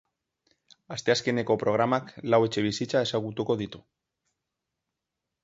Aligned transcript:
Asteazkeneko 0.95 1.57
programak 1.63 2.09
lau 2.35 2.41
etxebizitza 2.49 3.05
ezagutuko 3.09 3.59
ditu. 3.63 3.85